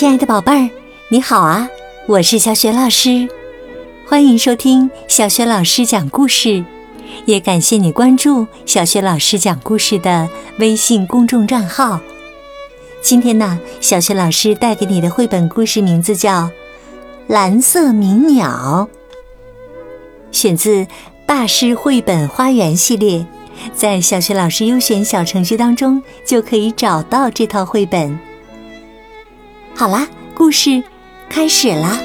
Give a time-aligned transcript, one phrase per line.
[0.00, 0.70] 亲爱的宝贝儿，
[1.10, 1.68] 你好啊！
[2.06, 3.28] 我是小雪老师，
[4.06, 6.64] 欢迎收听小雪老师讲故事，
[7.26, 10.26] 也感谢你关注小雪老师讲故事的
[10.58, 12.00] 微信公众账号。
[13.02, 16.44] 今天呢，小雪老师带给你的绘本故事名字叫
[17.26, 18.88] 《蓝色鸣鸟》，
[20.32, 20.76] 选自
[21.26, 23.26] 《大师绘本花园》系列，
[23.74, 28.18] 在小雪老师优选小程序当中就可以找到这套绘本。
[29.80, 30.84] 好啦，故事
[31.30, 31.98] 开始啦！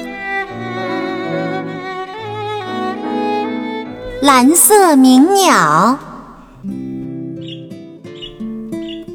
[4.22, 5.98] 蓝色鸣鸟。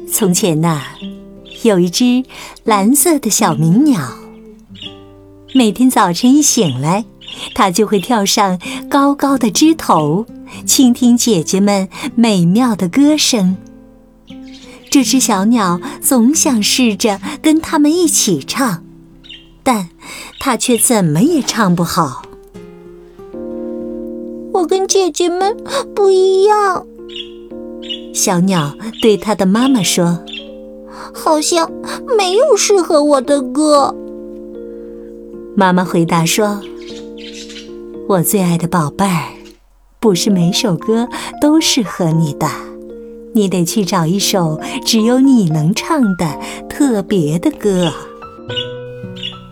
[0.08, 0.80] 从前呐，
[1.64, 2.22] 有一只
[2.62, 4.00] 蓝色的小鸣鸟。
[5.52, 7.04] 每天早晨一醒来，
[7.56, 10.24] 它就会跳上高高的枝头，
[10.64, 13.56] 倾听姐姐们美妙的歌声。
[14.92, 18.84] 这只小鸟总想试着跟它们一起唱，
[19.62, 19.88] 但
[20.38, 22.20] 它却怎么也唱不好。
[24.52, 25.56] 我跟姐姐们
[25.94, 26.86] 不一样，
[28.12, 30.22] 小鸟对它的妈妈说
[31.14, 31.72] ：“好像
[32.18, 33.96] 没有适合我的歌。”
[35.56, 36.60] 妈妈回答说
[38.10, 39.32] ：“我最爱的宝贝儿，
[39.98, 41.08] 不是每首歌
[41.40, 42.46] 都适合你的。”
[43.34, 46.38] 你得去找一首只有你能唱的
[46.68, 47.92] 特别的歌。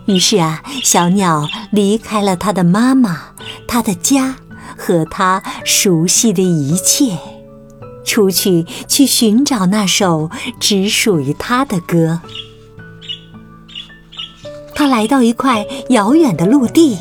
[0.05, 3.21] 于是啊，小鸟离开了它的妈妈、
[3.67, 4.35] 它的家
[4.77, 7.17] 和它熟悉的一切，
[8.03, 12.19] 出去去寻找那首只属于它的歌。
[14.73, 16.97] 它来到一块遥远的陆地，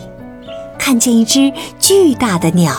[0.78, 2.74] 看见一只巨大的鸟。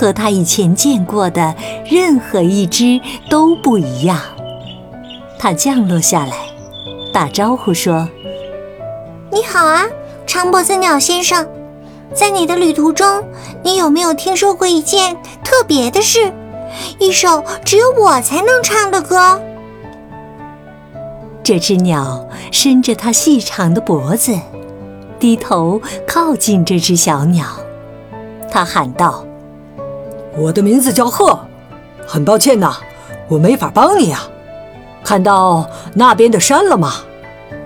[0.00, 2.98] 和他以前见过的任何一只
[3.28, 4.18] 都不一样。
[5.38, 6.32] 他降落下来，
[7.12, 8.08] 打招呼说
[9.30, 9.84] ：“你好啊，
[10.26, 11.46] 长脖子鸟先生，
[12.14, 13.22] 在你的旅途中，
[13.62, 16.32] 你有没有听说过一件特别的事？
[16.98, 19.38] 一首只有我才能唱的歌？”
[21.44, 24.34] 这只鸟伸着它细长的脖子，
[25.18, 27.44] 低头靠近这只小鸟，
[28.50, 29.26] 它喊道。
[30.36, 31.38] 我的名字叫鹤，
[32.06, 32.76] 很抱歉呐，
[33.28, 34.28] 我没法帮你啊。
[35.02, 36.92] 看到那边的山了吗？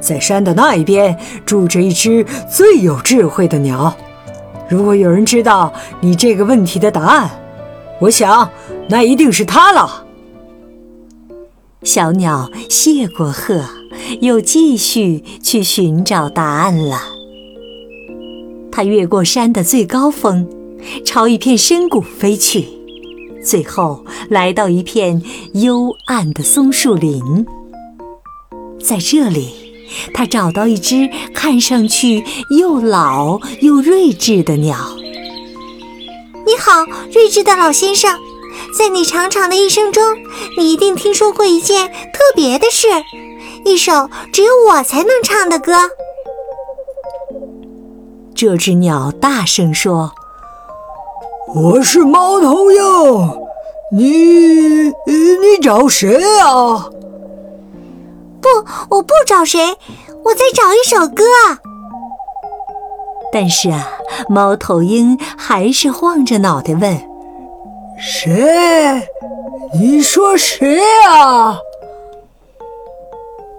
[0.00, 3.94] 在山的那一边住着一只最有智慧的鸟。
[4.68, 7.30] 如果有人知道你这个问题的答案，
[8.00, 8.50] 我想
[8.88, 10.04] 那一定是它了。
[11.82, 13.62] 小鸟谢过鹤，
[14.20, 16.98] 又继续去寻找答案了。
[18.72, 20.48] 它越过山的最高峰。
[21.04, 22.66] 朝一片深谷飞去，
[23.44, 25.22] 最后来到一片
[25.54, 27.46] 幽暗的松树林。
[28.82, 29.54] 在这里，
[30.12, 34.76] 他找到一只看上去又老又睿智的鸟。
[36.46, 38.18] 你好，睿智的老先生，
[38.78, 40.02] 在你长长的一生中，
[40.58, 42.88] 你一定听说过一件特别的事，
[43.64, 45.72] 一首只有我才能唱的歌。
[48.34, 50.12] 这只鸟大声说。
[51.54, 52.82] 我是猫头鹰，
[53.92, 56.90] 你你找谁啊？
[58.40, 58.48] 不，
[58.90, 59.76] 我不找谁，
[60.24, 61.22] 我在找一首歌。
[63.32, 63.88] 但是啊，
[64.28, 67.00] 猫头鹰还是晃着脑袋问
[67.96, 69.08] ：“谁？
[69.74, 71.60] 你说谁啊？”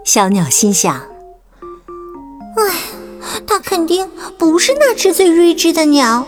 [0.03, 0.94] 小鸟心想
[2.59, 2.75] ：“哎，
[3.47, 6.25] 它肯定不是那只最睿智的鸟。”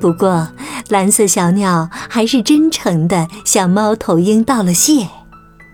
[0.00, 0.48] 不过，
[0.88, 5.08] 蓝色小鸟还是真诚地向猫头鹰道了谢，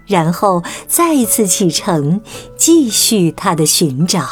[0.06, 2.20] 然后再次启程，
[2.56, 4.26] 继续它的寻找。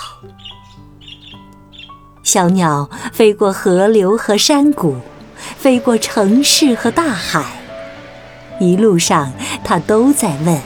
[2.22, 4.96] 小鸟飞过河流和山谷，
[5.58, 7.44] 飞过城市和大海，
[8.60, 9.32] 一路上
[9.64, 10.60] 它都在问：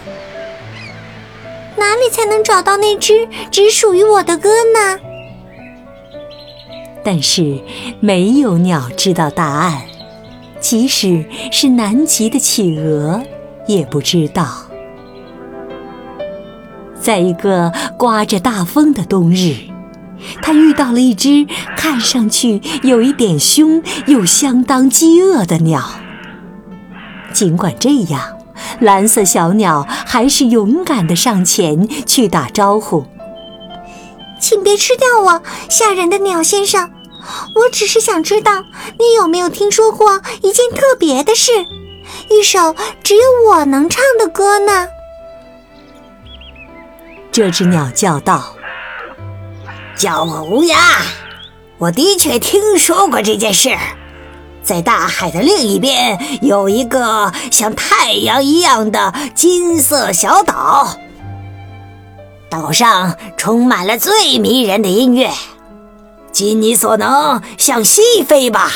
[1.76, 5.13] 哪里才能找到那只只属于我的歌呢？
[7.05, 7.61] 但是
[8.01, 9.83] 没有鸟知道答案，
[10.59, 13.23] 即使是南极的企鹅
[13.69, 14.49] 也不知道。
[16.99, 19.55] 在一个刮着大风的冬日，
[20.41, 21.47] 他遇到了一只
[21.77, 25.83] 看上去有一点凶又相当饥饿的鸟。
[27.35, 28.39] 尽管这样，
[28.81, 33.05] 蓝色小鸟还是勇敢地上前去打招呼。
[34.44, 36.91] 请别吃掉我，吓人的鸟先生！
[37.55, 38.62] 我只是想知道，
[38.99, 41.50] 你有没有听说过一件特别的事，
[42.29, 44.87] 一首只有我能唱的歌呢？
[47.32, 48.55] 这只鸟叫道
[49.96, 50.76] ：“叫我乌鸦，
[51.79, 53.75] 我的确听说过这件事。
[54.62, 60.99] 在大海的另一边，有一个像太阳一样的金色小岛，
[62.55, 65.29] 岛上充满了最迷人的音乐。
[66.31, 68.71] 尽你所能，向西飞吧，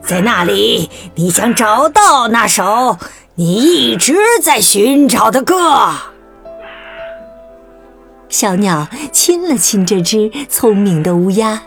[0.00, 2.98] 在那里，你将找到那首
[3.34, 5.92] 你一直在寻找的歌。”
[8.30, 11.62] 小鸟亲了亲这只聪明的乌鸦，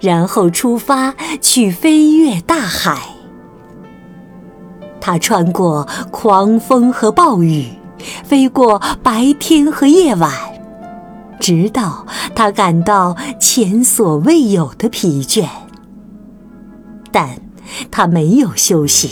[0.00, 2.98] 然后出发去飞越大海。
[5.00, 7.66] 它穿过狂风和暴雨，
[8.24, 10.32] 飞过白天和夜晚，
[11.40, 15.48] 直到他感到前所未有的疲倦。
[17.12, 17.38] 但
[17.90, 19.10] 他没有休息，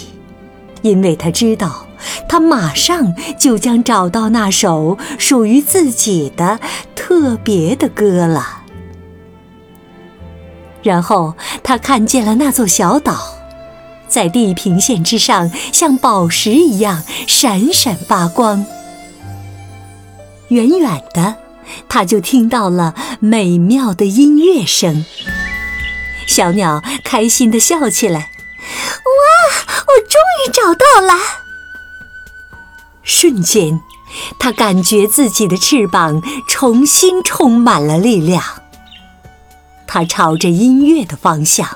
[0.82, 1.86] 因为他知道。
[2.28, 6.58] 他马上就将找到那首属于自己的
[6.96, 8.62] 特别的歌了。
[10.82, 13.16] 然后他看见了那座小岛，
[14.08, 18.66] 在地平线之上，像宝石一样闪闪发光。
[20.48, 21.36] 远远的，
[21.88, 25.04] 他就听到了美妙的音乐声。
[26.26, 28.30] 小鸟开心地笑起来
[29.04, 31.20] ：“哇，我终于找到了！”
[33.02, 33.80] 瞬间，
[34.38, 38.42] 他感觉自己的翅膀重新充满了力量。
[39.86, 41.68] 他朝着音乐的方向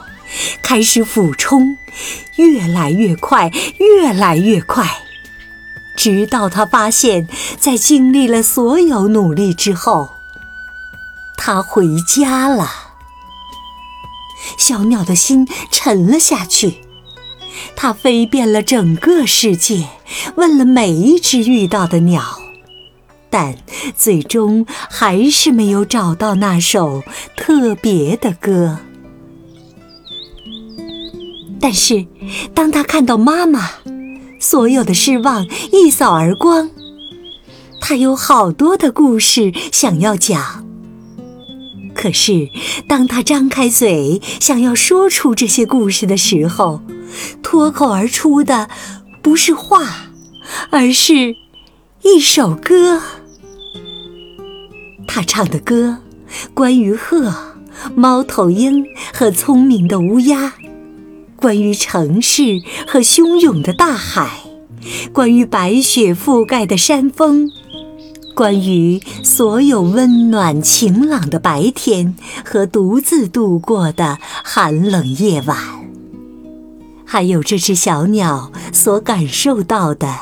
[0.62, 1.77] 开始俯冲，
[2.37, 4.88] 越来越快，越来越快，
[5.96, 7.28] 直到他发现，
[7.58, 10.10] 在经历了所有努力之后，
[11.37, 12.70] 他回家了。
[14.58, 16.82] 小鸟的心沉了下去。
[17.75, 19.88] 它飞遍了整个世界，
[20.37, 22.22] 问了每一只遇到的鸟，
[23.28, 23.56] 但
[23.96, 27.02] 最终还是没有找到那首
[27.37, 28.78] 特别的歌。
[31.60, 32.06] 但是，
[32.54, 33.70] 当他看到妈妈，
[34.46, 36.70] 所有的失望一扫而光。
[37.81, 40.64] 他有好多的故事想要讲，
[41.96, 42.48] 可是
[42.87, 46.81] 当他张开嘴想要说出这些故事的时候，
[47.43, 48.69] 脱口而出的
[49.20, 50.12] 不是话，
[50.70, 51.34] 而是
[52.02, 53.02] 一首歌。
[55.08, 55.99] 他唱的歌，
[56.54, 57.34] 关于鹤、
[57.96, 60.54] 猫头鹰和聪明的乌鸦，
[61.37, 64.41] 关于城市和汹涌的大海，
[65.12, 67.50] 关于白雪覆盖的山峰，
[68.35, 75.56] 关于所有温暖晴朗的白天和独自度过的寒冷夜晚。
[77.05, 80.12] 还有这只小鸟所感受到的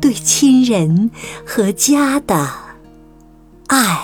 [0.00, 1.10] 对亲人
[1.46, 2.50] 和家的
[3.68, 4.00] 爱。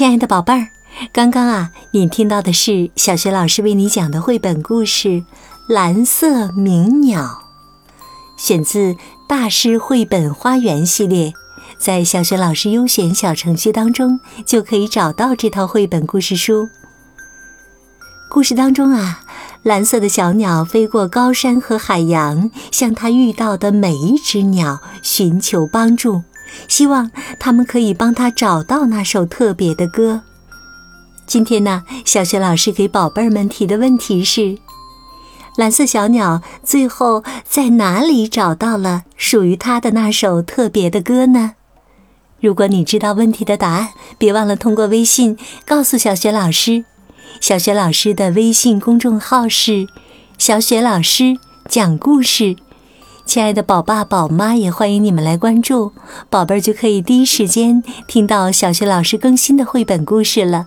[0.00, 0.68] 亲爱的宝贝儿，
[1.12, 5.08] 刚刚啊，你听到的是小学老师为你讲的绘本故事
[5.68, 7.42] 《蓝色鸣鸟》。
[8.42, 8.96] 选自
[9.28, 11.34] 大师绘本花园系列，
[11.78, 16.70] 在小学老师优选小程序当中就可以找到这套绘本故事书。
[18.30, 19.20] 故事当中啊，
[19.62, 26.22] 蓝色的小鸟飞过高山和海洋，向它遇到的每一只鸟寻求帮助，
[26.68, 30.22] 希望它们可以帮它找到那首特别的歌。
[31.26, 34.58] 今天呢，小雪老师给宝贝儿们提的问题是。
[35.56, 41.54] 蓝色小鸟最后在哪里找到了属于它的那首特别的歌呢？
[42.40, 46.84] 如果你知道问题的答案，别忘了通过微信告诉小雪老师。
[47.40, 49.86] 小雪老师的微信公众号是
[50.38, 51.36] “小雪老师
[51.68, 52.56] 讲故事”。
[53.30, 55.92] 亲爱的宝爸宝妈也欢迎你们来关注，
[56.28, 60.66] 宝贝儿就可以第一时间听到小学老师更新的绘本故事了，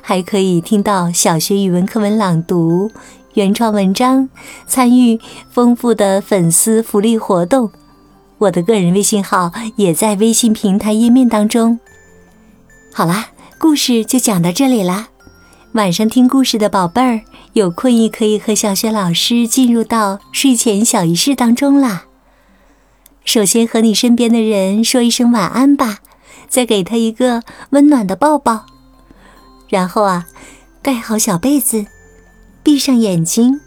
[0.00, 2.92] 还可以听到小学语文课文朗读。
[3.32, 4.28] 原创文章，
[4.64, 5.18] 参与
[5.50, 7.72] 丰富的粉丝福利活动，
[8.38, 11.80] 我的个人微信号也在微信平台页面当中。
[12.92, 15.08] 好啦，故事就讲到这里啦。
[15.74, 17.22] 晚上听故事的宝贝儿，
[17.54, 22.04] 有困意可以和小雪老师进入到睡前小仪式当中啦。
[23.24, 25.98] 首先和你身边的人说一声晚安吧，
[26.48, 28.66] 再给他一个温暖的抱抱，
[29.68, 30.26] 然后啊，
[30.80, 31.84] 盖好小被子。
[32.62, 33.60] 闭上眼睛，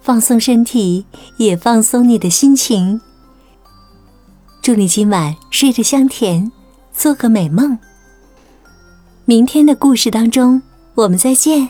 [0.00, 1.04] 放松身体，
[1.38, 3.00] 也放松你的心情。
[4.62, 6.52] 祝你今晚睡得香甜，
[6.92, 7.76] 做个美梦。
[9.24, 10.62] 明天的故事当中，
[10.96, 11.68] 我们再见，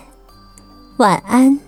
[0.98, 1.65] 晚安。